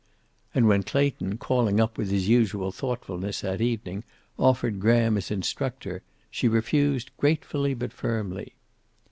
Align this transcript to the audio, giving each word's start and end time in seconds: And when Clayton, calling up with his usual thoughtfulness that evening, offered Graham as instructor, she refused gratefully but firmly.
And 0.55 0.67
when 0.67 0.81
Clayton, 0.81 1.37
calling 1.37 1.79
up 1.79 1.95
with 1.95 2.09
his 2.09 2.27
usual 2.27 2.71
thoughtfulness 2.71 3.41
that 3.41 3.61
evening, 3.61 4.03
offered 4.39 4.79
Graham 4.79 5.15
as 5.15 5.29
instructor, 5.29 6.01
she 6.31 6.47
refused 6.47 7.11
gratefully 7.17 7.75
but 7.75 7.93
firmly. 7.93 8.55